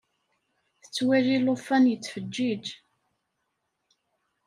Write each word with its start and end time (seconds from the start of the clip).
Tettwali 0.81 1.35
llufan 1.45 1.83
yettfeǧiǧ. 1.91 2.65